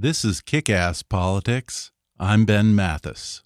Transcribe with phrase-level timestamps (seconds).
[0.00, 1.90] This is Kick Ass Politics.
[2.20, 3.42] I'm Ben Mathis.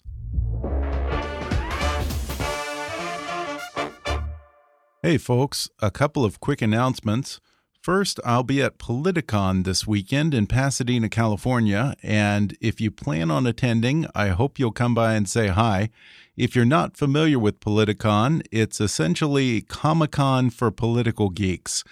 [5.01, 7.41] Hey, folks, a couple of quick announcements.
[7.81, 13.47] First, I'll be at Politicon this weekend in Pasadena, California, and if you plan on
[13.47, 15.89] attending, I hope you'll come by and say hi.
[16.37, 21.83] If you're not familiar with Politicon, it's essentially Comic Con for political geeks.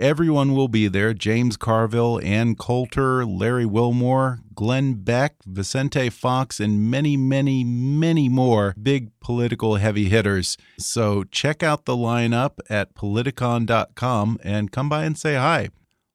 [0.00, 6.90] Everyone will be there James Carville, Ann Coulter, Larry Wilmore, Glenn Beck, Vicente Fox, and
[6.90, 10.56] many, many, many more big political heavy hitters.
[10.78, 15.68] So check out the lineup at politicon.com and come by and say hi.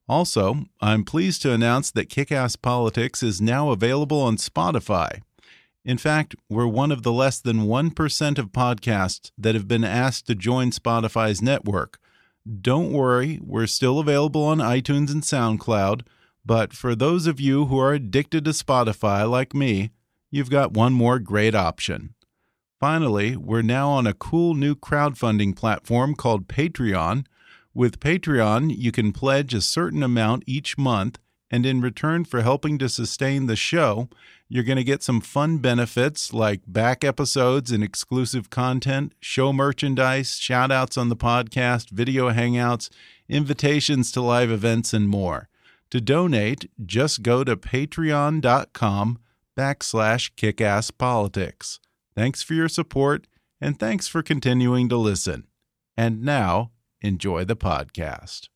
[0.10, 5.22] Also, I'm pleased to announce that Kickass Politics is now available on Spotify.
[5.84, 10.26] In fact, we're one of the less than 1% of podcasts that have been asked
[10.26, 12.00] to join Spotify's network.
[12.46, 16.02] Don't worry, we're still available on iTunes and SoundCloud,
[16.46, 19.90] but for those of you who are addicted to Spotify like me,
[20.30, 22.14] you've got one more great option.
[22.80, 27.26] Finally, we're now on a cool new crowdfunding platform called Patreon.
[27.74, 31.18] With Patreon, you can pledge a certain amount each month,
[31.50, 34.08] and in return for helping to sustain the show,
[34.48, 40.38] you're going to get some fun benefits like back episodes and exclusive content, show merchandise,
[40.38, 42.90] shout outs on the podcast, video hangouts,
[43.28, 45.50] invitations to live events, and more.
[45.92, 49.20] To donate, just go to patreon.com
[49.58, 51.80] backslash kickasspolitics.
[52.16, 53.28] Thanks for your support,
[53.60, 55.48] and thanks for continuing to listen.
[55.98, 58.50] And now, enjoy the podcast.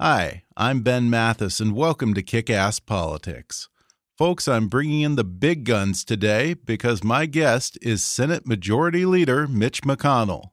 [0.00, 3.70] Hi, I'm Ben Mathis, and welcome to Kick Ass Politics.
[4.18, 9.46] Folks, I'm bringing in the big guns today because my guest is Senate Majority Leader
[9.48, 10.50] Mitch McConnell.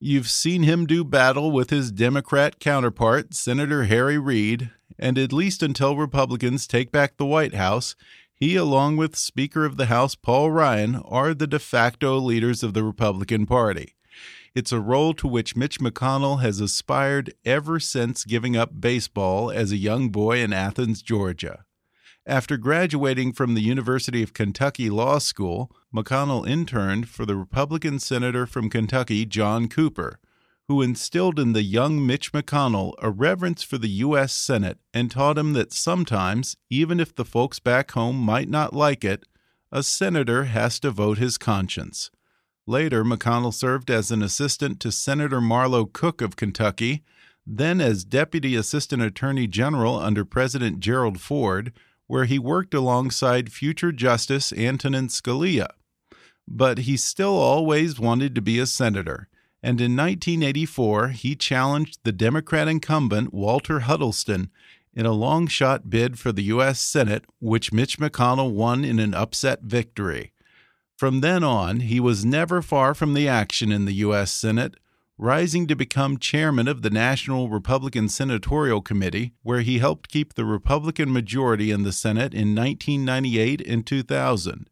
[0.00, 5.62] You've seen him do battle with his Democrat counterpart, Senator Harry Reid, and at least
[5.62, 7.94] until Republicans take back the White House,
[8.34, 12.74] he, along with Speaker of the House Paul Ryan, are the de facto leaders of
[12.74, 13.94] the Republican Party.
[14.54, 19.72] It's a role to which Mitch McConnell has aspired ever since giving up baseball as
[19.72, 21.64] a young boy in Athens, Georgia.
[22.26, 28.46] After graduating from the University of Kentucky Law School, McConnell interned for the Republican Senator
[28.46, 30.18] from Kentucky, John Cooper,
[30.66, 34.32] who instilled in the young Mitch McConnell a reverence for the U.S.
[34.32, 39.04] Senate and taught him that sometimes, even if the folks back home might not like
[39.04, 39.22] it,
[39.70, 42.10] a senator has to vote his conscience.
[42.66, 47.04] Later, McConnell served as an assistant to Senator Marlow Cook of Kentucky,
[47.46, 51.72] then as Deputy Assistant Attorney General under President Gerald Ford,
[52.08, 55.68] where he worked alongside future Justice Antonin Scalia.
[56.48, 59.28] But he still always wanted to be a senator,
[59.62, 64.50] and in 1984 he challenged the Democrat incumbent Walter Huddleston
[64.92, 66.80] in a long shot bid for the U.S.
[66.80, 70.32] Senate, which Mitch McConnell won in an upset victory.
[70.96, 74.32] From then on, he was never far from the action in the U.S.
[74.32, 74.76] Senate,
[75.18, 80.46] rising to become chairman of the National Republican Senatorial Committee, where he helped keep the
[80.46, 84.70] Republican majority in the Senate in 1998 and 2000.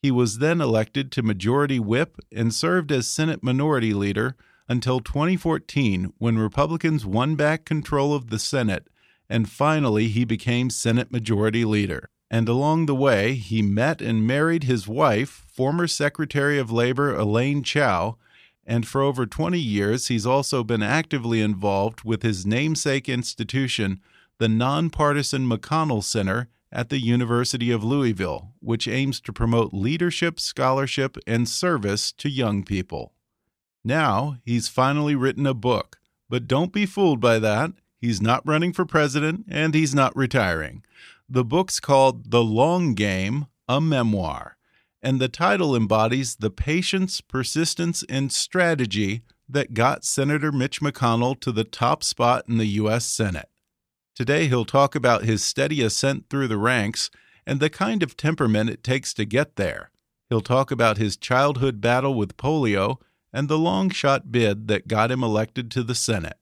[0.00, 4.36] He was then elected to Majority Whip and served as Senate Minority Leader
[4.68, 8.86] until 2014 when Republicans won back control of the Senate,
[9.28, 14.64] and finally he became Senate Majority Leader and along the way, he met and married
[14.64, 18.16] his wife, former Secretary of Labor Elaine Chao,
[18.66, 24.00] and for over 20 years, he's also been actively involved with his namesake institution,
[24.38, 31.16] the nonpartisan McConnell Center at the University of Louisville, which aims to promote leadership, scholarship,
[31.26, 33.12] and service to young people.
[33.84, 37.70] Now, he's finally written a book, but don't be fooled by that.
[38.00, 40.82] He's not running for president, and he's not retiring.
[41.28, 44.56] The book's called The Long Game, a memoir,
[45.02, 51.50] and the title embodies the patience, persistence, and strategy that got Senator Mitch McConnell to
[51.50, 53.06] the top spot in the U.S.
[53.06, 53.48] Senate.
[54.14, 57.10] Today, he'll talk about his steady ascent through the ranks
[57.44, 59.90] and the kind of temperament it takes to get there.
[60.28, 62.98] He'll talk about his childhood battle with polio
[63.32, 66.38] and the long shot bid that got him elected to the Senate.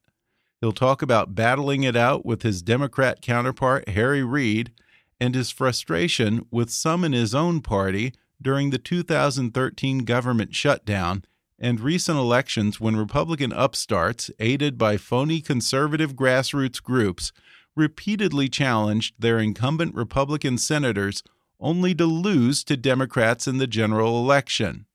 [0.65, 4.73] He'll talk about battling it out with his Democrat counterpart, Harry Reid,
[5.21, 11.23] and his frustration with some in his own party during the 2013 government shutdown
[11.59, 17.31] and recent elections when Republican upstarts, aided by phony conservative grassroots groups,
[17.77, 21.23] repeatedly challenged their incumbent Republican senators
[21.61, 24.87] only to lose to Democrats in the general election.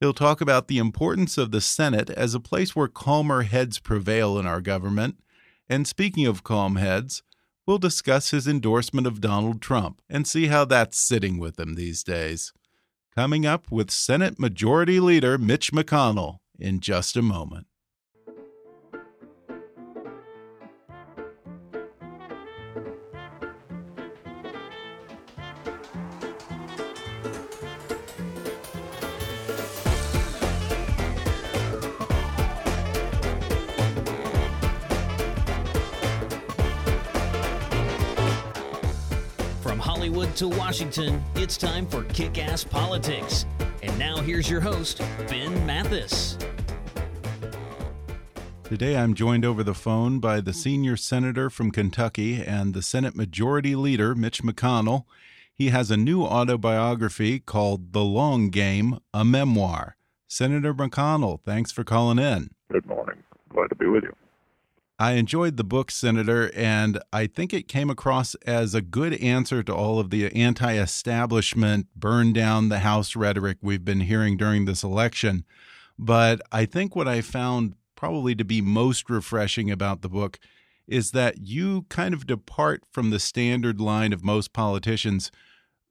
[0.00, 4.38] He'll talk about the importance of the Senate as a place where calmer heads prevail
[4.38, 5.16] in our government.
[5.68, 7.22] And speaking of calm heads,
[7.66, 12.02] we'll discuss his endorsement of Donald Trump and see how that's sitting with him these
[12.02, 12.54] days.
[13.14, 17.66] Coming up with Senate Majority Leader Mitch McConnell in just a moment.
[40.20, 43.46] Hollywood to Washington, it's time for Kick Ass Politics.
[43.82, 46.36] And now here's your host, Ben Mathis.
[48.64, 53.16] Today I'm joined over the phone by the senior senator from Kentucky and the Senate
[53.16, 55.04] Majority Leader, Mitch McConnell.
[55.54, 59.96] He has a new autobiography called The Long Game, a memoir.
[60.28, 62.50] Senator McConnell, thanks for calling in.
[62.70, 63.22] Good morning.
[63.48, 64.14] Glad to be with you.
[65.00, 69.62] I enjoyed the book, Senator, and I think it came across as a good answer
[69.62, 74.66] to all of the anti establishment, burn down the House rhetoric we've been hearing during
[74.66, 75.46] this election.
[75.98, 80.38] But I think what I found probably to be most refreshing about the book
[80.86, 85.32] is that you kind of depart from the standard line of most politicians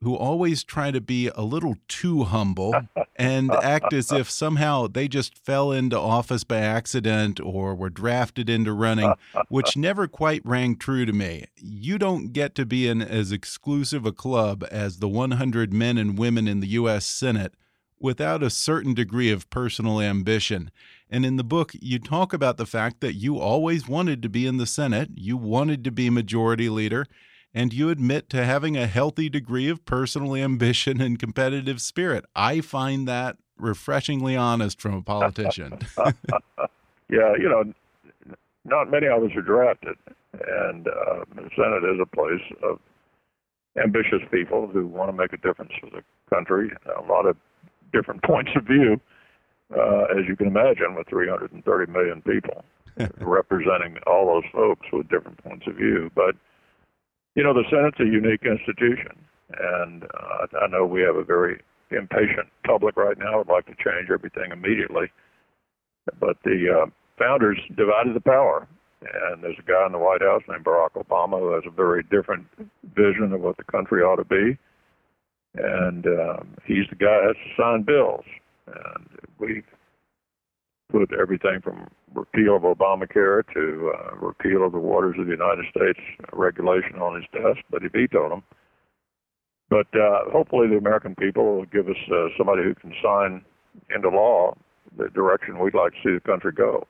[0.01, 2.73] who always try to be a little too humble
[3.17, 8.49] and act as if somehow they just fell into office by accident or were drafted
[8.49, 9.13] into running,
[9.49, 11.45] which never quite rang true to me.
[11.57, 16.17] You don't get to be in as exclusive a club as the 100 men and
[16.17, 17.05] women in the U.S.
[17.05, 17.53] Senate
[17.99, 20.71] without a certain degree of personal ambition.
[21.09, 24.47] And in the book, you talk about the fact that you always wanted to be
[24.47, 27.07] in the Senate, you wanted to be majority leader
[27.53, 32.25] and you admit to having a healthy degree of personal ambition and competitive spirit.
[32.35, 35.79] I find that refreshingly honest from a politician.
[37.09, 37.73] yeah, you know,
[38.65, 39.95] not many of us are drafted,
[40.33, 42.79] and uh, the Senate is a place of
[43.81, 46.03] ambitious people who want to make a difference for the
[46.33, 46.71] country.
[46.97, 47.35] A lot of
[47.91, 48.99] different points of view,
[49.75, 52.63] uh, as you can imagine, with 330 million people
[53.19, 56.11] representing all those folks with different points of view.
[56.15, 56.35] But
[57.39, 59.15] you know, the Senate's a unique institution,
[59.57, 63.37] and uh, I know we have a very impatient public right now.
[63.37, 65.07] Would like to change everything immediately,
[66.19, 66.85] but the uh,
[67.17, 68.67] founders divided the power,
[68.99, 72.03] and there's a guy in the White House named Barack Obama who has a very
[72.11, 72.45] different
[72.93, 74.57] vision of what the country ought to be,
[75.55, 78.25] and um, he's the guy that has bills,
[78.67, 79.07] and
[79.39, 79.63] we
[80.91, 85.65] put everything from repeal of Obamacare to uh, repeal of the Waters of the United
[85.69, 85.99] States
[86.33, 88.43] regulation on his desk, but he vetoed them.
[89.69, 93.45] But uh, hopefully, the American people will give us uh, somebody who can sign
[93.93, 94.55] into law
[94.97, 96.87] the direction we'd like to see the country go.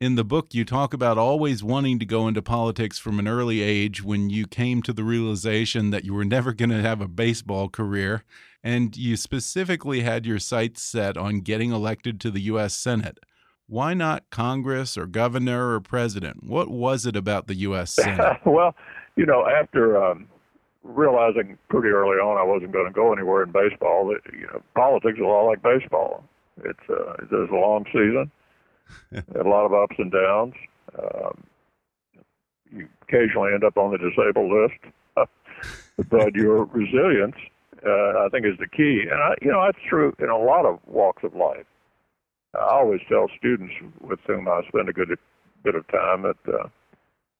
[0.00, 3.62] In the book, you talk about always wanting to go into politics from an early
[3.62, 7.06] age when you came to the realization that you were never going to have a
[7.06, 8.24] baseball career.
[8.64, 12.74] And you specifically had your sights set on getting elected to the U.S.
[12.74, 13.18] Senate.
[13.66, 16.44] Why not Congress or governor or president?
[16.44, 17.94] What was it about the U.S.
[17.94, 18.38] Senate?
[18.44, 18.76] well,
[19.16, 20.28] you know, after um,
[20.84, 24.62] realizing pretty early on I wasn't going to go anywhere in baseball, that you know,
[24.74, 26.24] politics is a lot like baseball.
[26.64, 28.30] It's uh, there's a long season,
[29.40, 30.54] a lot of ups and downs.
[30.98, 31.44] Um,
[32.70, 35.28] you occasionally end up on the disabled list,
[36.08, 37.36] but your resilience,
[37.86, 39.04] uh, I think, is the key.
[39.10, 41.66] And I, you know, that's true in a lot of walks of life.
[42.54, 45.16] I always tell students with whom I spend a good
[45.64, 46.68] bit of time that uh,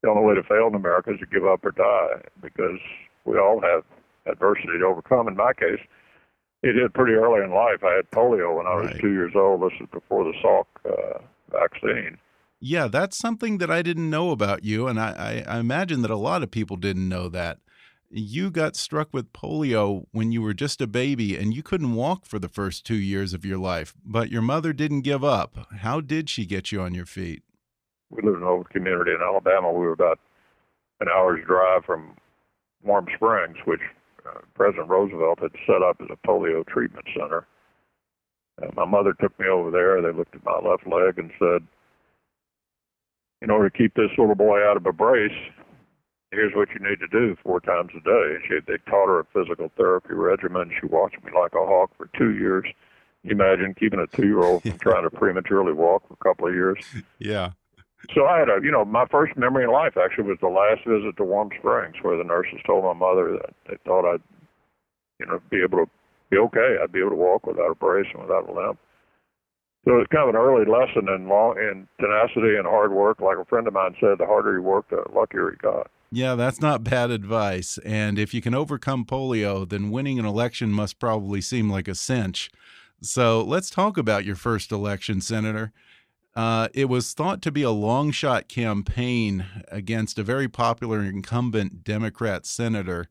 [0.02, 2.78] the only way to fail in America is to give up or die because
[3.24, 3.84] we all have
[4.26, 5.28] adversity to overcome.
[5.28, 5.80] In my case,
[6.62, 7.82] it hit pretty early in life.
[7.84, 9.00] I had polio when I was right.
[9.00, 9.62] two years old.
[9.62, 11.18] This is before the Salk uh,
[11.50, 12.18] vaccine.
[12.60, 16.12] Yeah, that's something that I didn't know about you, and I, I, I imagine that
[16.12, 17.58] a lot of people didn't know that
[18.12, 22.26] you got struck with polio when you were just a baby and you couldn't walk
[22.26, 25.66] for the first two years of your life, but your mother didn't give up.
[25.78, 27.42] How did she get you on your feet?
[28.10, 29.72] We lived in an old community in Alabama.
[29.72, 30.20] We were about
[31.00, 32.14] an hour's drive from
[32.84, 33.80] Warm Springs, which
[34.26, 37.46] uh, President Roosevelt had set up as a polio treatment center.
[38.62, 40.02] Uh, my mother took me over there.
[40.02, 41.66] They looked at my left leg and said,
[43.40, 45.32] in order to keep this little boy out of a brace,
[46.32, 48.34] here's what you need to do four times a day.
[48.34, 50.72] And she, they taught her a physical therapy regimen.
[50.80, 52.64] She watched me like a hawk for two years.
[53.22, 56.84] You imagine keeping a two-year-old from trying to prematurely walk for a couple of years.
[57.18, 57.52] Yeah.
[58.14, 60.84] So I had a, you know, my first memory in life actually was the last
[60.84, 64.22] visit to Warm Springs, where the nurses told my mother that they thought I'd,
[65.20, 65.90] you know, be able to
[66.30, 66.78] be okay.
[66.82, 68.78] I'd be able to walk without a brace and without a limp.
[69.84, 73.20] So it's kind of an early lesson in long in tenacity and hard work.
[73.20, 75.90] Like a friend of mine said, the harder you work, the luckier you got.
[76.14, 77.78] Yeah, that's not bad advice.
[77.86, 81.94] And if you can overcome polio, then winning an election must probably seem like a
[81.94, 82.50] cinch.
[83.00, 85.72] So let's talk about your first election, Senator.
[86.36, 91.82] Uh, it was thought to be a long shot campaign against a very popular incumbent
[91.82, 93.08] Democrat senator.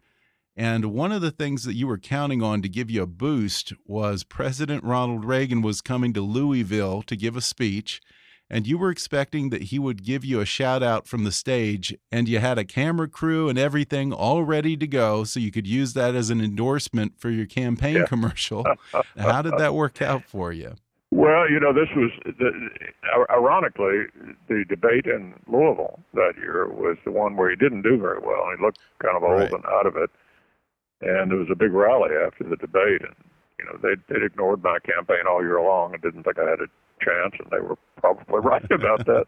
[0.56, 3.74] And one of the things that you were counting on to give you a boost
[3.88, 8.00] was President Ronald Reagan was coming to Louisville to give a speech
[8.52, 11.96] and you were expecting that he would give you a shout out from the stage,
[12.12, 15.66] and you had a camera crew and everything all ready to go, so you could
[15.66, 18.06] use that as an endorsement for your campaign yeah.
[18.06, 18.66] commercial.
[19.18, 20.76] How did that work out for you?
[21.12, 22.52] Well, you know, this was the,
[23.30, 24.08] ironically
[24.50, 28.52] the debate in Louisville that year was the one where he didn't do very well.
[28.56, 29.52] He looked kind of old right.
[29.52, 30.10] and out of it,
[31.00, 33.16] and there was a big rally after the debate, and
[33.60, 36.60] you know they they'd ignored my campaign all year long and didn't think I had
[36.60, 36.68] a
[37.04, 39.26] chance, and they were probably right about that.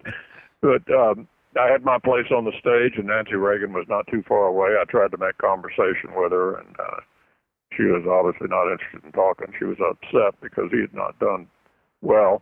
[0.61, 1.27] But um,
[1.59, 4.77] I had my place on the stage, and Nancy Reagan was not too far away.
[4.79, 7.01] I tried to make conversation with her, and uh,
[7.75, 9.53] she was obviously not interested in talking.
[9.57, 11.47] She was upset because he had not done
[12.01, 12.41] well.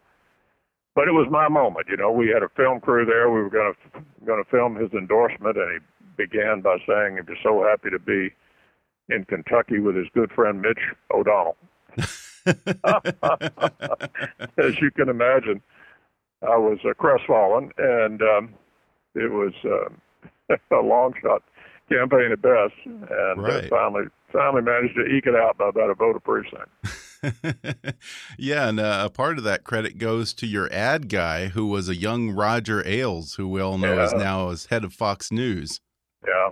[0.94, 2.12] But it was my moment, you know.
[2.12, 3.32] We had a film crew there.
[3.32, 5.80] We were going to going to film his endorsement, and he
[6.18, 8.30] began by saying he was so happy to be
[9.10, 10.80] in Kentucky with his good friend Mitch
[11.14, 11.58] O'Donnell.
[14.57, 15.62] As you can imagine,
[16.41, 18.53] I was uh, crestfallen, and um,
[19.15, 19.89] it was uh,
[20.75, 21.43] a long shot
[21.89, 23.65] campaign at best, and right.
[23.65, 26.69] uh, finally finally managed to eke it out by about a vote of precinct.
[28.38, 31.89] yeah, and uh, a part of that credit goes to your ad guy, who was
[31.89, 34.05] a young Roger Ailes, who we all know yeah.
[34.05, 35.81] is now as head of Fox News.
[36.25, 36.51] Yeah,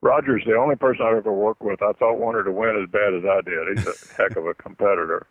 [0.00, 3.14] Roger's the only person I've ever worked with I thought wanted to win as bad
[3.14, 3.78] as I did.
[3.78, 5.26] He's a heck of a competitor.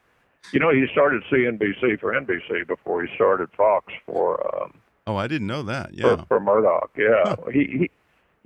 [0.51, 4.39] You know, he started CNBC for NBC before he started Fox for.
[4.55, 4.74] Um,
[5.07, 5.93] oh, I didn't know that.
[5.93, 6.91] Yeah, for, for Murdoch.
[6.97, 7.36] Yeah, huh.
[7.51, 7.91] he, he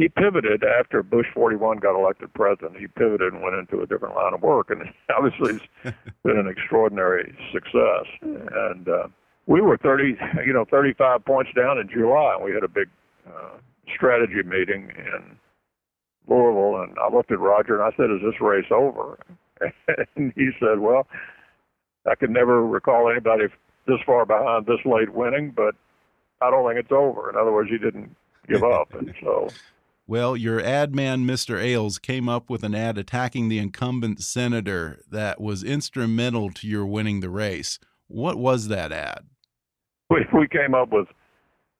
[0.01, 2.77] he pivoted after Bush 41 got elected president.
[2.77, 4.81] He pivoted and went into a different line of work, and
[5.15, 8.05] obviously it's been an extraordinary success.
[8.21, 9.07] And uh,
[9.45, 12.89] we were 30, you know, 35 points down in July, and we had a big
[13.27, 13.57] uh,
[13.95, 15.37] strategy meeting in
[16.27, 19.19] Louisville, and I looked at Roger and I said, "Is this race over?"
[20.15, 21.07] and he said, "Well,
[22.09, 23.45] I can never recall anybody
[23.87, 25.75] this far behind this late winning, but
[26.41, 28.15] I don't think it's over." In other words, he didn't
[28.47, 29.49] give up, and so.
[30.07, 31.61] Well, your ad man, Mr.
[31.61, 36.85] Ailes, came up with an ad attacking the incumbent senator that was instrumental to your
[36.85, 37.79] winning the race.
[38.07, 39.25] What was that ad?
[40.09, 41.07] We, we came up with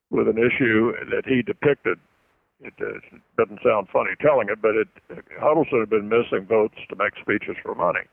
[0.10, 2.00] with an issue that he depicted
[2.64, 3.00] it, uh,
[3.38, 4.88] doesn't sound funny telling it, but it,
[5.40, 8.06] Huddleston had been missing votes to make speeches for money.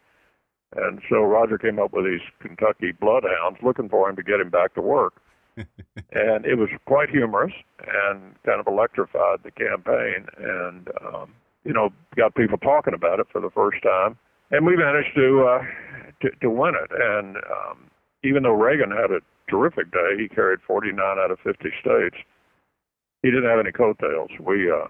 [0.76, 4.50] And so Roger came up with these Kentucky bloodhounds looking for him to get him
[4.50, 5.14] back to work.
[5.56, 11.32] and it was quite humorous and kind of electrified the campaign and, um,
[11.64, 14.16] you know, got people talking about it for the first time.
[14.50, 15.62] And we managed to, uh,
[16.22, 16.90] to, to win it.
[16.92, 17.90] And um,
[18.22, 22.16] even though Reagan had a terrific day, he carried 49 out of 50 states
[23.22, 24.30] he didn't have any coattails.
[24.40, 24.86] We, uh,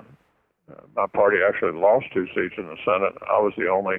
[0.70, 3.14] uh, my party actually lost two seats in the Senate.
[3.22, 3.96] I was the only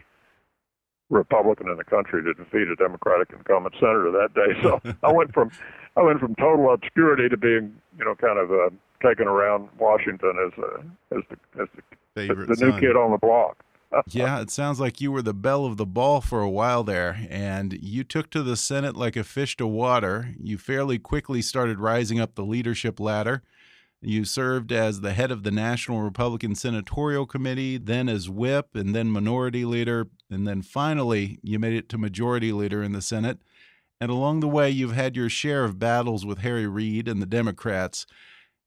[1.10, 4.62] Republican in the country to defeat a Democratic incumbent senator that day.
[4.62, 5.52] So I went from,
[5.98, 8.70] I went from total obscurity to being, you know, kind of uh,
[9.08, 11.68] taken around Washington as a, as the, as
[12.16, 13.64] the, the, the new kid on the block.
[14.08, 17.26] yeah, it sounds like you were the belle of the ball for a while there,
[17.30, 20.36] and you took to the Senate like a fish to water.
[20.40, 23.42] You fairly quickly started rising up the leadership ladder.
[24.02, 28.96] You served as the head of the National Republican Senatorial Committee, then as whip, and
[28.96, 33.40] then minority leader, and then finally you made it to majority leader in the Senate.
[34.00, 37.26] And along the way, you've had your share of battles with Harry Reid and the
[37.26, 38.06] Democrats,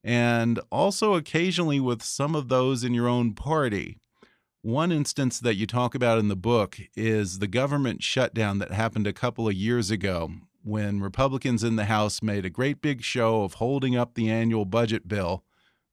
[0.04, 3.98] and also occasionally with some of those in your own party.
[4.60, 9.06] One instance that you talk about in the book is the government shutdown that happened
[9.06, 10.30] a couple of years ago
[10.62, 14.64] when Republicans in the House made a great big show of holding up the annual
[14.64, 15.44] budget bill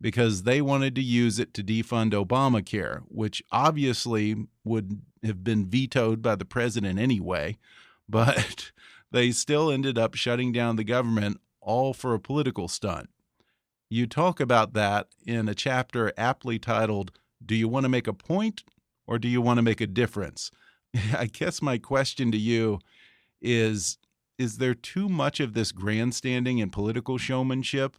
[0.02, 6.22] because they wanted to use it to defund Obamacare, which obviously would have been vetoed
[6.22, 7.58] by the president anyway.
[8.12, 8.72] But
[9.12, 13.12] they still ended up shutting down the government, all for a political stunt.
[13.88, 17.12] You talk about that in a chapter aptly titled,
[17.46, 18.64] Do You Want to Make a Point
[19.06, 20.50] or Do You Want to Make a Difference?
[21.16, 22.80] I guess my question to you
[23.44, 24.00] is
[24.40, 27.98] is there too much of this grandstanding and political showmanship,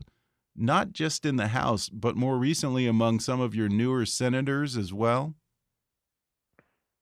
[0.56, 4.92] not just in the House, but more recently among some of your newer senators as
[4.92, 5.34] well?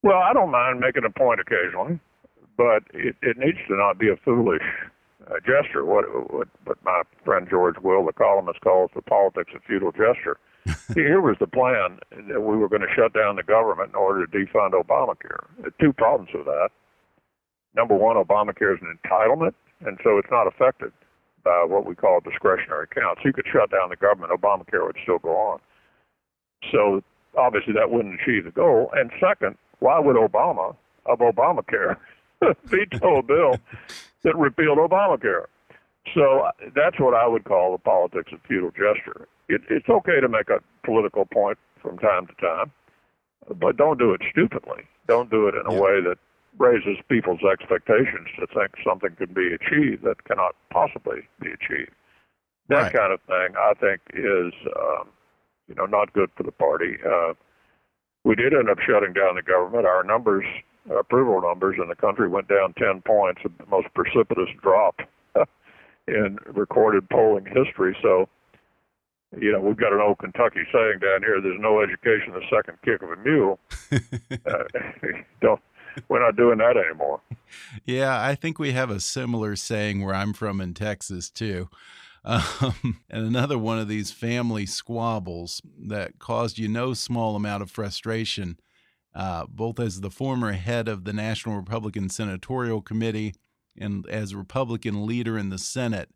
[0.02, 2.00] Well, I don't mind making a point occasionally,
[2.56, 4.62] but it, it needs to not be a foolish
[5.28, 5.84] uh, gesture.
[5.84, 10.38] What, what what my friend George Will, the columnist, calls the politics of futile gesture.
[10.94, 14.26] Here was the plan that we were going to shut down the government in order
[14.26, 15.72] to defund Obamacare.
[15.80, 16.70] Two problems with that.
[17.78, 19.54] Number one, Obamacare is an entitlement,
[19.86, 20.90] and so it's not affected
[21.44, 23.22] by what we call discretionary accounts.
[23.24, 25.60] You could shut down the government, Obamacare would still go on.
[26.72, 27.02] So
[27.38, 28.90] obviously that wouldn't achieve the goal.
[28.94, 30.74] And second, why would Obama
[31.06, 31.96] of Obamacare
[32.64, 33.54] veto a bill
[34.24, 35.44] that repealed Obamacare?
[36.16, 39.28] So that's what I would call the politics of futile gesture.
[39.48, 42.72] It, it's okay to make a political point from time to time,
[43.54, 44.82] but don't do it stupidly.
[45.06, 45.80] Don't do it in a yeah.
[45.80, 46.18] way that
[46.56, 51.92] raises people's expectations to think something can be achieved that cannot possibly be achieved.
[52.68, 52.92] That right.
[52.92, 55.08] kind of thing, I think, is um,
[55.68, 56.96] you know not good for the party.
[57.04, 57.34] Uh,
[58.24, 59.86] we did end up shutting down the government.
[59.86, 60.44] Our numbers,
[60.90, 64.96] approval numbers in the country went down 10 points, the most precipitous drop
[66.08, 67.96] in recorded polling history.
[68.02, 68.28] So,
[69.38, 72.78] you know, we've got an old Kentucky saying down here: "There's no education the second
[72.84, 73.58] kick of a mule."
[73.92, 74.64] uh,
[75.40, 75.60] don't.
[76.08, 77.20] We're not doing that anymore.
[77.84, 81.68] Yeah, I think we have a similar saying where I'm from in Texas too.
[82.24, 87.70] Um, and another one of these family squabbles that caused you no small amount of
[87.70, 88.58] frustration,
[89.14, 93.34] uh, both as the former head of the National Republican Senatorial Committee
[93.76, 96.10] and as Republican leader in the Senate,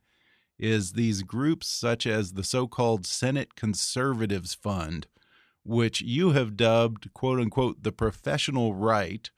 [0.59, 5.07] is these groups such as the so called Senate Conservatives Fund,
[5.65, 9.31] which you have dubbed, quote unquote, the professional right.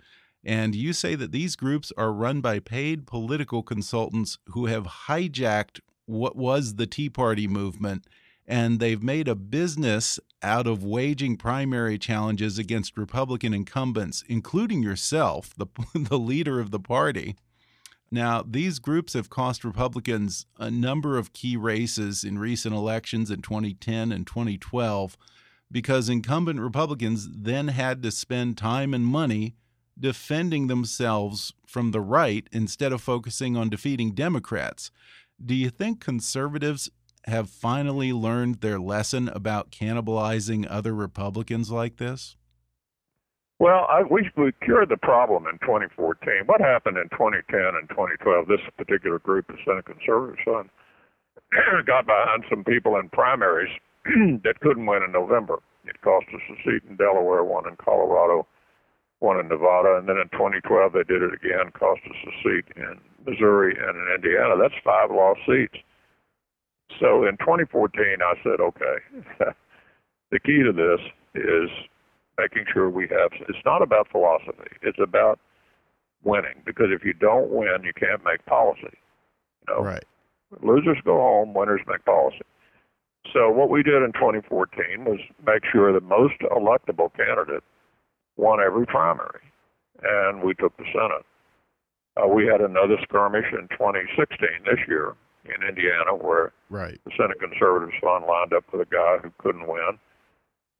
[0.45, 5.81] And you say that these groups are run by paid political consultants who have hijacked
[6.07, 8.07] what was the Tea Party movement,
[8.47, 15.55] and they've made a business out of waging primary challenges against Republican incumbents, including yourself,
[15.57, 17.37] the, the leader of the party.
[18.11, 23.41] Now, these groups have cost Republicans a number of key races in recent elections in
[23.41, 25.17] 2010 and 2012
[25.73, 29.57] because incumbent Republicans then had to spend time and money
[29.99, 34.91] defending themselves from the right instead of focusing on defeating Democrats.
[35.45, 36.91] Do you think conservatives
[37.26, 42.37] have finally learned their lesson about cannibalizing other Republicans like this?
[43.59, 46.43] Well, I, we, we cured the problem in 2014.
[46.47, 48.49] What happened in 2010 and 2012?
[48.49, 50.43] This particular group, the Senate Conservatives
[51.87, 53.71] got behind some people in primaries
[54.45, 55.61] that couldn't win in November.
[55.87, 58.47] It cost us a seat in Delaware, one in Colorado,
[59.25, 62.69] one in Nevada, and then in 2012 they did it again, cost us a seat
[62.76, 64.60] in Missouri and in Indiana.
[64.60, 65.80] That's five lost seats.
[67.00, 68.97] So in 2014, I said, okay,
[70.30, 71.00] the key to this
[71.34, 71.71] is
[72.39, 73.32] making sure we have.
[73.49, 74.76] It's not about philosophy.
[74.82, 75.41] It's about
[76.23, 78.95] winning because if you don't win, you can't make policy.
[79.67, 80.04] You know, right?
[80.63, 81.54] Losers go home.
[81.54, 82.45] Winners make policy.
[83.32, 87.65] So what we did in 2014 was make sure the most electable candidate
[88.36, 89.40] won every primary,
[90.02, 91.25] and we took the Senate.
[92.16, 96.99] Uh, we had another skirmish in 2016 this year in Indiana where right.
[97.04, 99.99] the Senate Conservatives Fund lined up with a guy who couldn't win,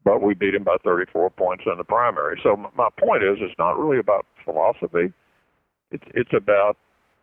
[0.05, 2.41] but we beat him by 34 points in the primary.
[2.43, 5.13] So my point is, it's not really about philosophy.
[5.91, 6.77] It's it's about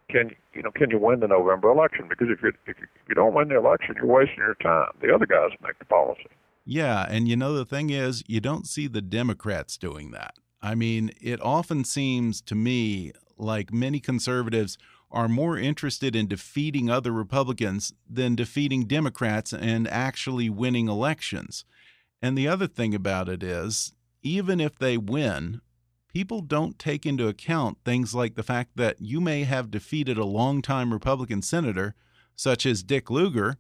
[0.10, 2.06] can you know can you win the November election?
[2.08, 4.92] Because if you if you, if you don't win the election, you're wasting your time.
[5.02, 6.30] The other guys make the policy.
[6.66, 10.36] Yeah, and you know the thing is, you don't see the Democrats doing that.
[10.62, 14.78] I mean, it often seems to me like many conservatives
[15.10, 21.66] are more interested in defeating other Republicans than defeating Democrats and actually winning elections.
[22.22, 25.62] And the other thing about it is, even if they win,
[26.14, 30.26] people don't take into account things like the fact that you may have defeated a
[30.26, 31.96] longtime Republican senator,
[32.36, 33.58] such as Dick Lugar,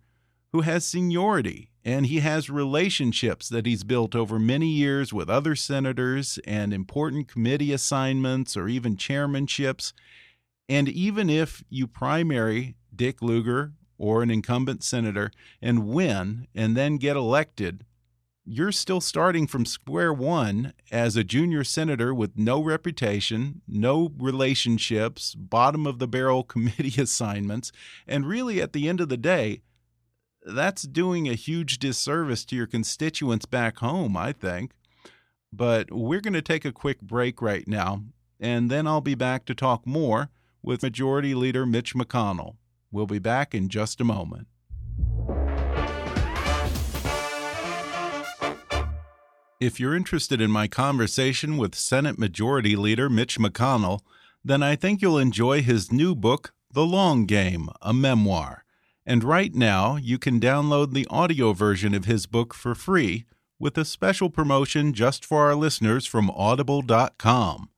[0.52, 5.56] who has seniority and he has relationships that he's built over many years with other
[5.56, 9.94] senators and important committee assignments or even chairmanships.
[10.70, 16.98] And even if you primary Dick Lugar or an incumbent senator and win and then
[16.98, 17.84] get elected,
[18.46, 25.36] you're still starting from square one as a junior senator with no reputation, no relationships,
[25.36, 27.72] bottom of the barrel committee assignments.
[28.08, 29.62] And really, at the end of the day,
[30.46, 34.72] that's doing a huge disservice to your constituents back home, I think.
[35.54, 38.04] But we're going to take a quick break right now,
[38.40, 40.30] and then I'll be back to talk more
[40.64, 42.56] with Majority Leader Mitch McConnell.
[42.92, 44.48] We'll be back in just a moment.
[49.60, 54.00] If you're interested in my conversation with Senate Majority Leader Mitch McConnell,
[54.44, 58.61] then I think you'll enjoy his new book, The Long Game, a memoir.
[59.06, 63.26] And right now, you can download the audio version of his book for free
[63.60, 67.70] with a special promotion just for our listeners from audible.com.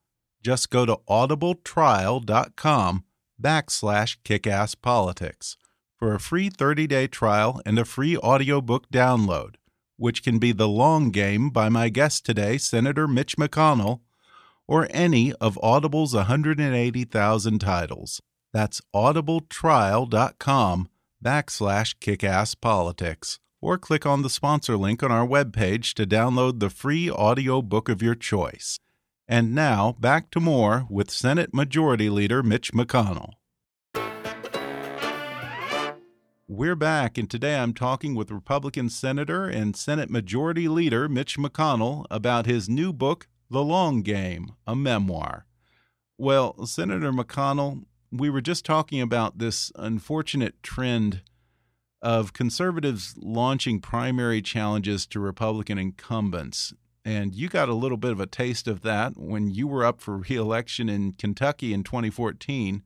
[0.41, 3.03] Just go to audibletrial.com
[3.41, 5.55] backslash kickasspolitics
[5.97, 9.55] for a free 30-day trial and a free audiobook download,
[9.97, 14.01] which can be The Long Game by my guest today, Senator Mitch McConnell,
[14.67, 18.21] or any of Audible's 180,000 titles.
[18.51, 20.89] That's audibletrial.com
[21.23, 23.39] backslash kickasspolitics.
[23.61, 27.87] Or click on the sponsor link on our webpage to download the free audio book
[27.87, 28.77] of your choice.
[29.25, 33.35] And now, back to more with Senate Majority Leader Mitch McConnell.
[36.45, 42.05] We're back, and today I'm talking with Republican Senator and Senate Majority Leader Mitch McConnell
[42.11, 45.45] about his new book, The Long Game, a memoir.
[46.17, 51.21] Well, Senator McConnell, we were just talking about this unfortunate trend
[51.99, 56.73] of conservatives launching primary challenges to Republican incumbents.
[57.03, 59.99] And you got a little bit of a taste of that when you were up
[59.99, 62.83] for reelection in Kentucky in 2014.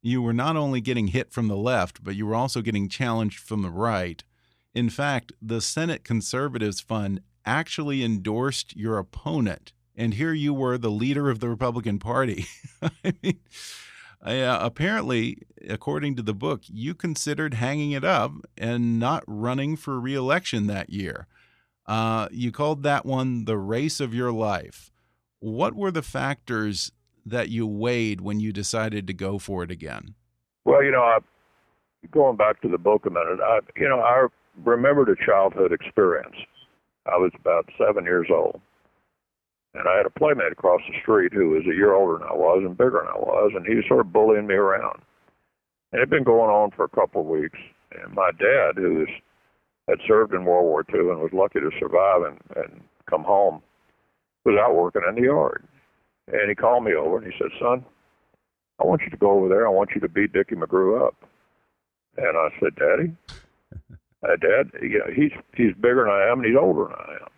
[0.00, 3.38] You were not only getting hit from the left, but you were also getting challenged
[3.38, 4.24] from the right.
[4.74, 9.72] In fact, the Senate Conservatives Fund actually endorsed your opponent.
[9.94, 12.46] And here you were, the leader of the Republican Party.
[12.82, 13.40] I mean,
[14.24, 20.00] uh, apparently, according to the book, you considered hanging it up and not running for
[20.00, 21.26] reelection that year.
[21.86, 24.90] Uh, you called that one the race of your life.
[25.40, 26.90] What were the factors
[27.26, 30.14] that you weighed when you decided to go for it again?
[30.64, 31.18] Well, you know, I,
[32.10, 34.26] going back to the book a minute, I, you know, I
[34.64, 36.36] remembered a childhood experience.
[37.06, 38.60] I was about seven years old
[39.74, 42.34] and I had a playmate across the street who was a year older than I
[42.34, 45.02] was and bigger than I was, and he was sort of bullying me around.
[45.92, 47.58] And it had been going on for a couple of weeks.
[47.90, 49.08] And my dad, who was,
[49.88, 53.62] had served in World War II and was lucky to survive and, and come home,
[54.44, 55.64] was out working in the yard.
[56.28, 57.84] And he called me over and he said, Son,
[58.80, 59.66] I want you to go over there.
[59.66, 61.14] I want you to beat Dickie McGrew up.
[62.16, 63.12] And I said, Daddy,
[64.22, 67.12] uh, Dad, you know, he's he's bigger than I am and he's older than I
[67.24, 67.33] am.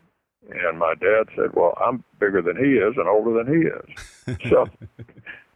[0.50, 4.38] And my dad said, "Well, I'm bigger than he is and older than he is."
[4.50, 4.66] so,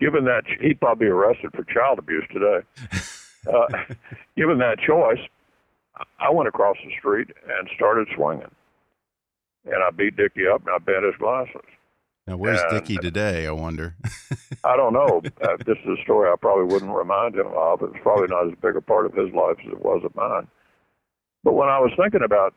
[0.00, 2.60] given that he'd probably be arrested for child abuse today.
[3.48, 3.66] Uh,
[4.36, 5.18] given that choice,
[6.18, 8.50] I went across the street and started swinging,
[9.64, 11.64] and I beat Dickie up and I bent his glasses.
[12.26, 13.46] Now, where's and, Dickie today?
[13.46, 13.96] I wonder.
[14.64, 15.22] I don't know.
[15.42, 17.82] Uh, this is a story I probably wouldn't remind him of.
[17.82, 20.46] It's probably not as big a part of his life as it was of mine.
[21.42, 22.54] But when I was thinking about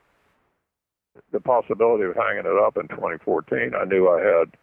[1.31, 4.57] the possibility of hanging it up in 2014, I knew I had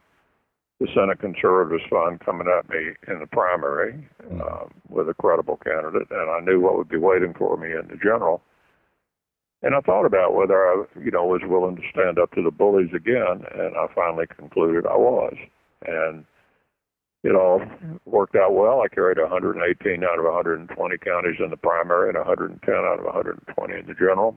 [0.80, 6.08] the Senate Conservatives Fund coming at me in the primary um, with a credible candidate,
[6.10, 8.42] and I knew what would be waiting for me in the general.
[9.62, 12.50] And I thought about whether I, you know, was willing to stand up to the
[12.50, 15.34] bullies again, and I finally concluded I was.
[15.86, 16.24] And
[17.22, 17.60] it all
[18.06, 18.80] worked out well.
[18.80, 23.74] I carried 118 out of 120 counties in the primary and 110 out of 120
[23.74, 24.34] in the general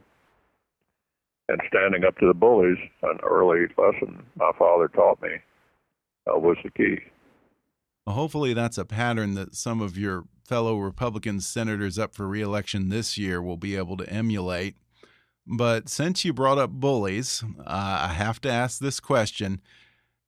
[1.49, 5.29] and standing up to the bullies, an early lesson my father taught me,
[6.27, 6.97] uh, was the key.
[8.05, 12.89] Well, hopefully, that's a pattern that some of your fellow Republican senators up for reelection
[12.89, 14.75] this year will be able to emulate.
[15.45, 17.63] But since you brought up bullies, uh,
[18.09, 19.61] I have to ask this question.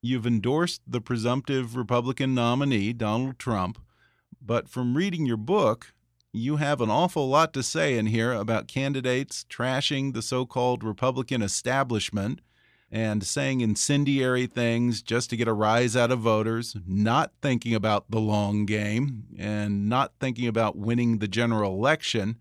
[0.01, 3.79] You've endorsed the presumptive Republican nominee, Donald Trump,
[4.41, 5.93] but from reading your book,
[6.35, 10.83] you have an awful lot to say in here about candidates trashing the so called
[10.83, 12.41] Republican establishment
[12.91, 18.11] and saying incendiary things just to get a rise out of voters, not thinking about
[18.11, 22.37] the long game and not thinking about winning the general election.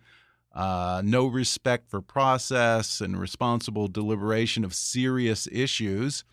[0.52, 6.24] Uh, no respect for process and responsible deliberation of serious issues.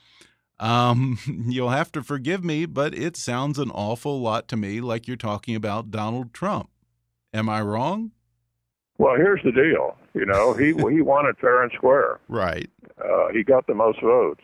[0.60, 5.08] Um, you'll have to forgive me, but it sounds an awful lot to me like
[5.08, 6.71] you're talking about Donald Trump.
[7.34, 8.12] Am I wrong?
[8.98, 9.98] Well, here's the deal.
[10.14, 12.20] You know, he he it fair and square.
[12.28, 12.70] Right.
[13.04, 14.44] Uh, he got the most votes.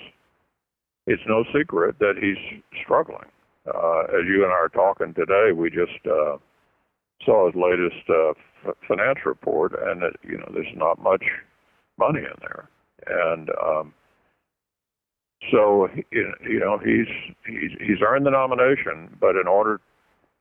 [1.05, 3.29] It's no secret that he's struggling.
[3.67, 6.37] Uh, as you and I are talking today, we just uh,
[7.25, 8.29] saw his latest uh,
[8.65, 11.23] f- finance report, and it, you know, there's not much
[11.97, 12.69] money in there,
[13.07, 13.93] and um,
[15.51, 17.07] so you know he's
[17.45, 19.81] he's he's earned the nomination, but in order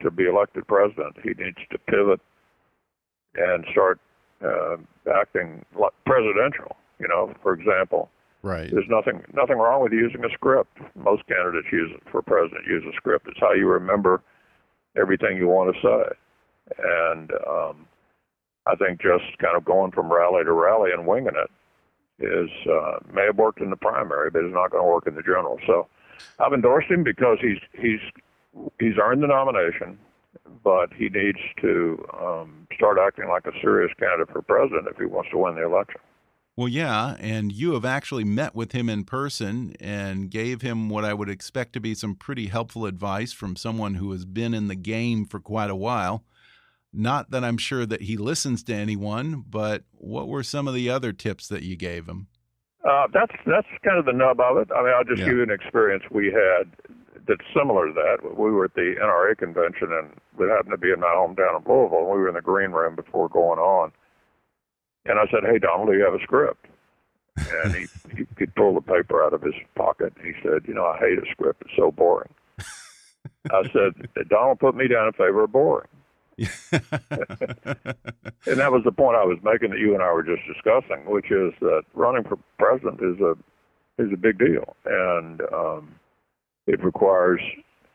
[0.03, 2.21] to be elected president, he needs to pivot
[3.37, 4.01] and start
[4.45, 4.77] uh,
[5.15, 6.77] acting like presidential.
[6.99, 8.11] You know, for example,
[8.43, 8.71] right?
[8.71, 10.79] There's nothing nothing wrong with using a script.
[10.95, 12.67] Most candidates use it for president.
[12.67, 13.27] Use a script.
[13.29, 14.23] It's how you remember
[14.97, 16.17] everything you want to say.
[16.79, 17.87] And um,
[18.67, 21.51] I think just kind of going from rally to rally and winging it
[22.19, 25.15] is uh, may have worked in the primary, but it's not going to work in
[25.15, 25.59] the general.
[25.67, 25.87] So
[26.39, 28.01] I've endorsed him because he's he's
[28.81, 29.99] he's earned the nomination,
[30.65, 35.07] but he needs to um, start acting like a serious candidate for president if he
[35.07, 36.01] wants to win the election.
[36.57, 41.05] Well, yeah, and you have actually met with him in person and gave him what
[41.05, 44.69] I would expect to be some pretty helpful advice from someone who has been in
[44.69, 46.25] the game for quite a while.
[46.95, 50.89] Not that I'm sure that he listens to anyone, but what were some of the
[50.89, 52.29] other tips that you gave him?
[52.89, 54.69] Uh, that's that's kind of the nub of it.
[54.75, 55.27] I mean, I'll just yeah.
[55.27, 56.71] give you an experience we had
[57.27, 58.37] that's similar to that.
[58.37, 61.67] We were at the NRA convention, and it happened to be in my hometown of
[61.67, 61.99] Louisville.
[61.99, 63.93] And we were in the green room before going on,
[65.05, 66.67] and I said, "Hey, Donald, do you have a script?"
[67.37, 67.87] And he
[68.17, 70.13] he, he pulled the paper out of his pocket.
[70.17, 71.63] And he said, "You know, I hate a script.
[71.63, 72.31] It's so boring."
[73.51, 75.89] I said, "Donald, put me down in favor of boring."
[76.39, 76.83] and
[78.59, 81.31] that was the point I was making that you and I were just discussing, which
[81.31, 83.37] is that running for president is a
[83.99, 85.95] is a big deal, and um,
[86.67, 87.41] it requires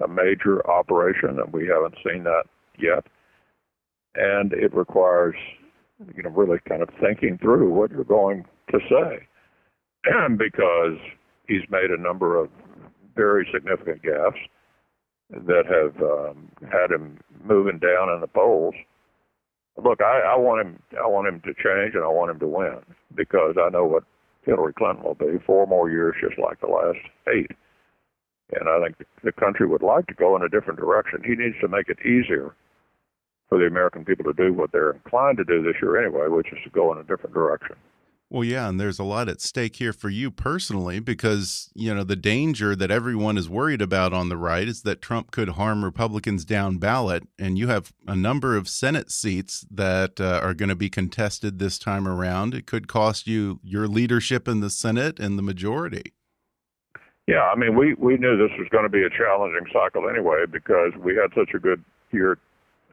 [0.04, 2.44] a major operation, and we haven't seen that
[2.80, 3.06] yet.
[4.16, 5.36] And it requires,
[6.16, 9.28] you know, really kind of thinking through what you're going to say,
[10.38, 10.98] because
[11.48, 12.50] he's made a number of
[13.16, 14.40] very significant gaffes
[15.30, 18.76] that have um, had him moving down in the polls.
[19.82, 20.80] Look, I, I want him.
[21.02, 22.80] I want him to change, and I want him to win
[23.16, 24.04] because I know what
[24.44, 25.40] Hillary Clinton will be.
[25.46, 27.00] Four more years, just like the last
[27.34, 27.52] eight.
[28.60, 31.22] And I think the country would like to go in a different direction.
[31.24, 32.56] He needs to make it easier
[33.50, 36.52] for the American people to do what they're inclined to do this year anyway, which
[36.52, 37.76] is to go in a different direction.
[38.30, 42.06] Well, yeah, and there's a lot at stake here for you personally because, you know,
[42.06, 45.84] the danger that everyone is worried about on the right is that Trump could harm
[45.84, 47.28] Republicans down ballot.
[47.38, 51.60] And you have a number of Senate seats that uh, are going to be contested
[51.60, 52.54] this time around.
[52.54, 56.14] It could cost you your leadership in the Senate and the majority.
[57.32, 60.44] Yeah, I mean, we, we knew this was going to be a challenging cycle anyway
[60.52, 62.38] because we had such a good year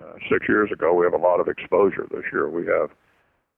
[0.01, 0.94] uh, six years ago.
[0.94, 2.48] We have a lot of exposure this year.
[2.48, 2.90] We have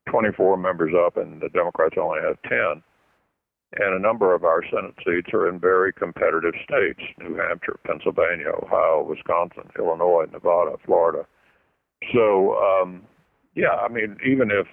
[0.08, 2.82] 24 members up, and the Democrats only have 10.
[3.76, 8.48] And a number of our Senate seats are in very competitive states New Hampshire, Pennsylvania,
[8.62, 11.26] Ohio, Wisconsin, Illinois, Nevada, Florida.
[12.14, 13.02] So, um,
[13.54, 14.66] yeah, I mean, even if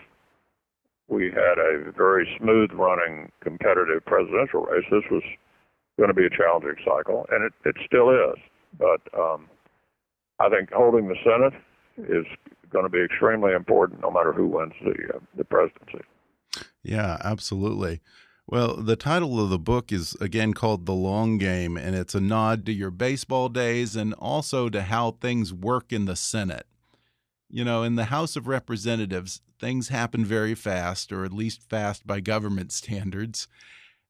[1.10, 5.24] we had a very smooth running competitive presidential race, this was
[5.98, 8.38] going to be a challenging cycle, and it, it still is.
[8.78, 9.48] But um,
[10.40, 11.54] I think holding the Senate
[11.98, 12.26] is
[12.72, 16.04] going to be extremely important no matter who wins the uh, the presidency.
[16.84, 18.02] Yeah, absolutely.
[18.50, 22.22] Well, the title of the book is again called The Long Game, and it's a
[22.22, 26.66] nod to your baseball days and also to how things work in the Senate.
[27.50, 32.06] You know, in the House of Representatives, things happen very fast, or at least fast
[32.06, 33.48] by government standards.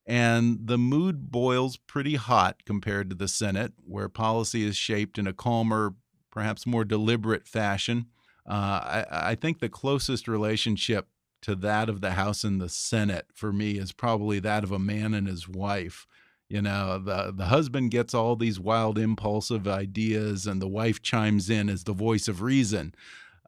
[0.08, 5.28] And the mood boils pretty hot compared to the Senate, where policy is shaped in
[5.28, 5.96] a calmer,
[6.32, 8.06] perhaps more deliberate fashion.
[8.48, 11.10] Uh, I, I think the closest relationship
[11.42, 14.80] to that of the House and the Senate for me is probably that of a
[14.80, 16.08] man and his wife.
[16.48, 21.50] You know, the the husband gets all these wild, impulsive ideas, and the wife chimes
[21.50, 22.96] in as the voice of reason.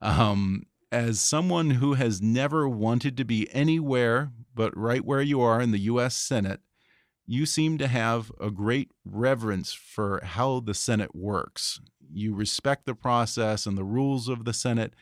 [0.02, 5.62] Um, as someone who has never wanted to be anywhere but right where you are
[5.62, 6.15] in the U.S.
[6.15, 6.62] Senate,
[7.25, 11.80] you seem to have a great reverence for how the Senate works
[12.12, 14.93] you respect the process and the rules of the Senate.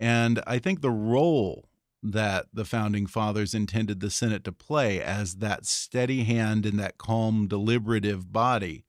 [0.00, 1.68] And I think the role
[2.02, 6.98] that the founding fathers intended the Senate to play as that steady hand in that
[6.98, 8.84] calm, deliberative body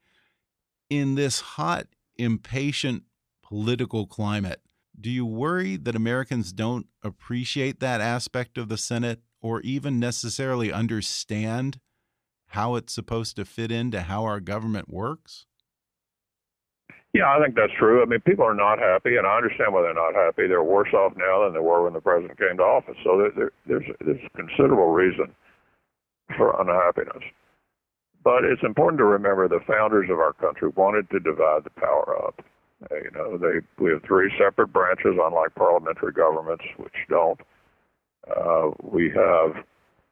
[0.89, 3.03] in this hot, impatient
[3.43, 4.61] political climate.
[4.99, 10.71] Do you worry that Americans don't appreciate that aspect of the Senate or even necessarily
[10.71, 11.79] understand
[12.47, 15.45] how it's supposed to fit into how our government works?
[17.13, 18.01] Yeah, I think that's true.
[18.01, 20.47] I mean, people are not happy, and I understand why they're not happy.
[20.47, 22.97] They're worse off now than they were when the president came to office.
[23.03, 25.27] So there, there, there's there's considerable reason
[26.35, 27.23] for unhappiness.
[28.23, 32.17] But it's important to remember the founders of our country wanted to divide the power
[32.25, 32.43] up.
[32.91, 37.39] Uh, you know, they we have three separate branches, unlike parliamentary governments, which don't.
[38.29, 39.63] Uh, we have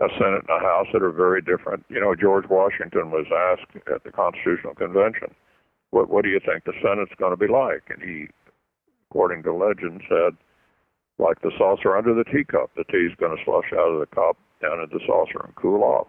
[0.02, 1.86] a Senate and a House that are very different.
[1.90, 5.34] You know, George Washington was asked at the Constitutional Convention
[5.92, 7.84] what what do you think the Senate's going to be like?
[7.90, 8.28] And he,
[9.10, 10.36] according to legend, said,
[11.20, 14.38] like the saucer under the teacup, the tea's going to slush out of the cup
[14.62, 16.08] down into the saucer and cool off.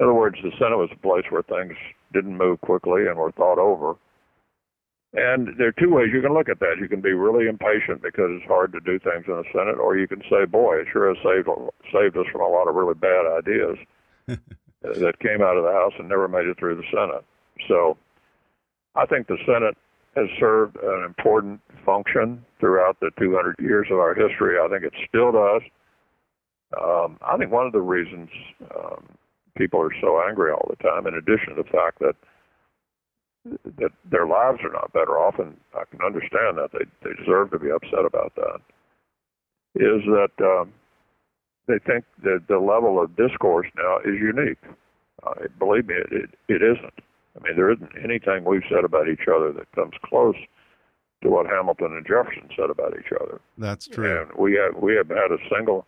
[0.00, 1.76] In other words, the Senate was a place where things
[2.12, 3.94] didn't move quickly and were thought over.
[5.14, 6.76] And there are two ways you can look at that.
[6.80, 9.96] You can be really impatient because it's hard to do things in the Senate, or
[9.96, 11.48] you can say, "Boy, it sure has saved
[11.92, 13.76] saved us from a lot of really bad ideas
[14.82, 17.24] that came out of the House and never made it through the Senate."
[17.68, 17.98] So,
[18.94, 19.76] I think the Senate
[20.16, 24.58] has served an important function throughout the 200 years of our history.
[24.58, 25.62] I think it still does.
[26.80, 28.30] Um, I think one of the reasons
[28.74, 29.04] um,
[29.56, 32.16] people are so angry all the time, in addition to the fact that
[33.44, 37.50] that their lives are not better off, and I can understand that they they deserve
[37.50, 38.60] to be upset about that,
[39.74, 40.72] is that um,
[41.66, 44.62] they think that the level of discourse now is unique.
[45.24, 46.94] Uh, believe me, it, it, it isn't.
[47.36, 50.36] I mean, there isn't anything we've said about each other that comes close
[51.22, 53.40] to what Hamilton and Jefferson said about each other.
[53.56, 54.22] That's true.
[54.22, 55.86] And we have we have had a single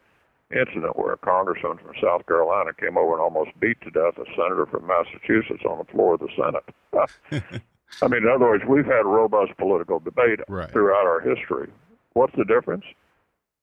[0.51, 4.25] incident where a congressman from South Carolina came over and almost beat to death a
[4.37, 6.65] senator from Massachusetts on the floor of the Senate.
[8.03, 10.71] I mean, in other words, we've had robust political debate right.
[10.71, 11.71] throughout our history.
[12.13, 12.85] What's the difference?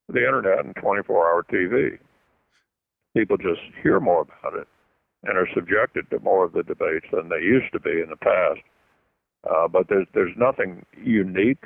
[0.10, 1.98] The internet and 24-hour TV.
[3.16, 4.68] People just hear more about it
[5.24, 8.16] and are subjected to more of the debates than they used to be in the
[8.18, 8.62] past.
[9.50, 11.64] Uh, but there's there's nothing unique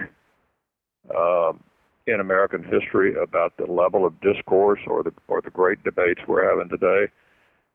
[1.16, 1.62] um,
[2.08, 6.48] in American history about the level of discourse or the or the great debates we're
[6.48, 7.12] having today.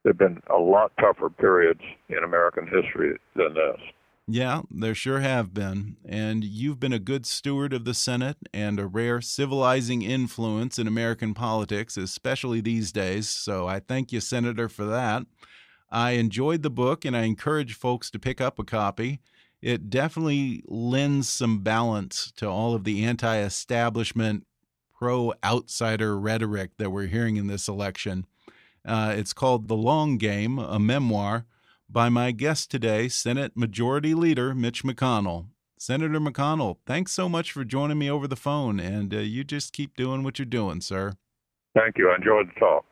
[0.02, 3.80] There've been a lot tougher periods in American history than this.
[4.26, 5.96] Yeah, there sure have been.
[6.06, 10.86] And you've been a good steward of the Senate and a rare civilizing influence in
[10.86, 13.28] American politics, especially these days.
[13.28, 15.26] So I thank you, Senator, for that.
[15.90, 19.20] I enjoyed the book and I encourage folks to pick up a copy.
[19.62, 24.46] It definitely lends some balance to all of the anti establishment,
[24.98, 28.26] pro outsider rhetoric that we're hearing in this election.
[28.84, 31.44] Uh, it's called The Long Game, a memoir
[31.88, 35.46] by my guest today, Senate Majority Leader Mitch McConnell.
[35.78, 39.72] Senator McConnell, thanks so much for joining me over the phone, and uh, you just
[39.72, 41.14] keep doing what you're doing, sir.
[41.74, 42.10] Thank you.
[42.10, 42.84] I enjoyed the talk.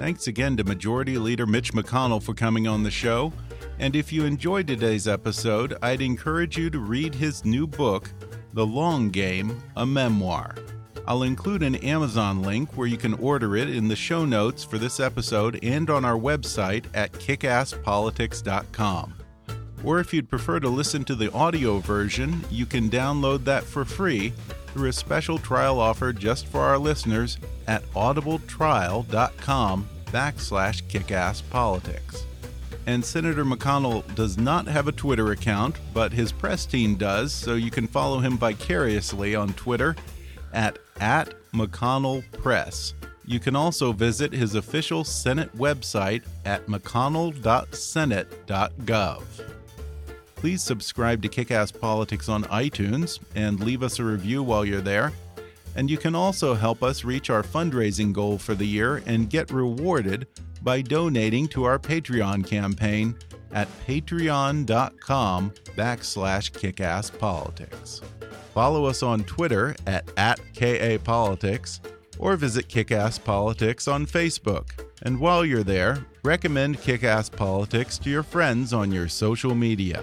[0.00, 3.34] Thanks again to Majority Leader Mitch McConnell for coming on the show.
[3.78, 8.10] And if you enjoyed today's episode, I'd encourage you to read his new book,
[8.54, 10.54] The Long Game, a Memoir.
[11.06, 14.78] I'll include an Amazon link where you can order it in the show notes for
[14.78, 19.14] this episode and on our website at kickasspolitics.com.
[19.84, 23.84] Or if you'd prefer to listen to the audio version, you can download that for
[23.84, 24.32] free
[24.72, 32.24] through a special trial offer just for our listeners at audibletrial.com backslash kickasspolitics.
[32.86, 37.54] And Senator McConnell does not have a Twitter account, but his press team does, so
[37.54, 39.96] you can follow him vicariously on Twitter
[40.52, 42.92] at, at McConnell Press.
[43.26, 49.22] You can also visit his official Senate website at mcconnell.senate.gov.
[50.40, 55.12] Please subscribe to Kickass Politics on iTunes and leave us a review while you're there.
[55.76, 59.50] And you can also help us reach our fundraising goal for the year and get
[59.50, 60.26] rewarded
[60.62, 63.14] by donating to our Patreon campaign
[63.52, 68.02] at patreon.com backslash kickasspolitics.
[68.54, 71.80] Follow us on Twitter at, at KAPolitics
[72.18, 74.70] or visit Kickass Politics on Facebook.
[75.02, 80.02] And while you're there, recommend Kickass Politics to your friends on your social media.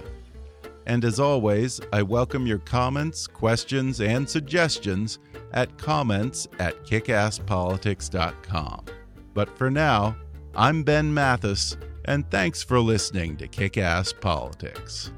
[0.87, 5.19] And as always, I welcome your comments, questions, and suggestions
[5.51, 8.85] at comments at kickasspolitics.com.
[9.33, 10.15] But for now,
[10.55, 15.11] I'm Ben Mathis, and thanks for listening to Kick Ass Politics.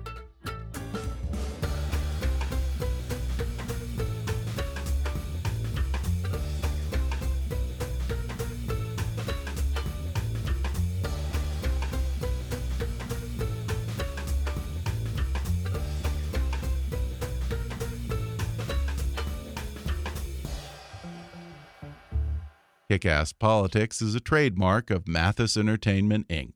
[22.90, 26.54] Kickass Politics is a trademark of Mathis Entertainment, Inc.